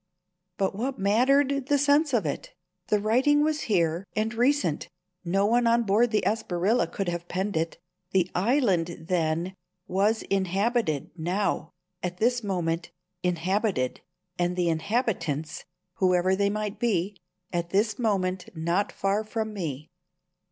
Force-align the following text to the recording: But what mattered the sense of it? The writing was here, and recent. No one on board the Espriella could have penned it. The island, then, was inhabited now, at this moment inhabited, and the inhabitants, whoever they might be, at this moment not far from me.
But 0.57 0.73
what 0.73 0.97
mattered 0.97 1.67
the 1.67 1.77
sense 1.77 2.11
of 2.11 2.25
it? 2.25 2.55
The 2.87 2.99
writing 2.99 3.43
was 3.43 3.61
here, 3.69 4.03
and 4.15 4.33
recent. 4.33 4.89
No 5.23 5.45
one 5.45 5.67
on 5.67 5.83
board 5.83 6.09
the 6.09 6.23
Espriella 6.25 6.91
could 6.91 7.07
have 7.07 7.27
penned 7.27 7.55
it. 7.55 7.77
The 8.09 8.27
island, 8.33 8.97
then, 9.09 9.53
was 9.87 10.23
inhabited 10.23 11.11
now, 11.15 11.69
at 12.01 12.17
this 12.17 12.43
moment 12.43 12.89
inhabited, 13.21 14.01
and 14.39 14.55
the 14.55 14.69
inhabitants, 14.69 15.65
whoever 15.97 16.35
they 16.35 16.49
might 16.49 16.79
be, 16.79 17.15
at 17.53 17.69
this 17.69 17.99
moment 17.99 18.49
not 18.55 18.91
far 18.91 19.23
from 19.23 19.53
me. 19.53 19.91